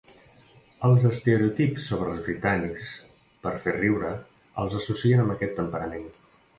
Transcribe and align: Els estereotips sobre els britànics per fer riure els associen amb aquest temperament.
Els 0.87 1.03
estereotips 1.09 1.85
sobre 1.91 2.09
els 2.15 2.25
britànics 2.29 2.97
per 3.45 3.55
fer 3.69 3.77
riure 3.79 4.13
els 4.65 4.81
associen 4.85 5.27
amb 5.27 5.39
aquest 5.39 5.59
temperament. 5.65 6.15